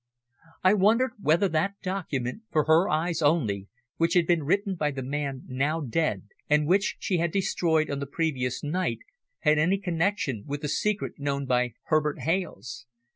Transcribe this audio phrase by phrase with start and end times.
[0.63, 3.67] I wondered whether that document, for her eyes only,
[3.97, 7.99] which had been written by the man now dead, and which she had destroyed on
[7.99, 8.97] the previous night,
[9.41, 12.87] had any connexion with the secret known by Herbert Hales.